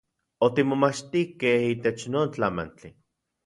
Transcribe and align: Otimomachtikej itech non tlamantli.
Otimomachtikej 0.45 1.61
itech 1.75 2.01
non 2.11 2.27
tlamantli. 2.33 2.89